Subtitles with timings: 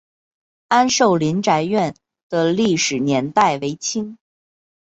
[0.67, 1.93] 安寿林宅院
[2.27, 4.17] 的历史年代为清。